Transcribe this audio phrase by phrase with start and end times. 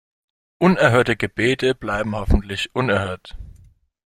[0.57, 3.37] Unerhörte Gebete bleiben hoffentlich unerhört.